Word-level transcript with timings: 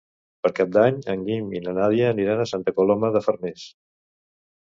Per 0.45 0.51
Cap 0.59 0.69
d'Any 0.77 0.95
en 1.13 1.25
Guim 1.27 1.51
i 1.57 1.61
na 1.65 1.75
Nàdia 1.79 2.09
aniran 2.15 2.41
a 2.45 2.49
Santa 2.53 2.75
Coloma 2.79 3.11
de 3.17 3.21
Farners. 3.27 3.67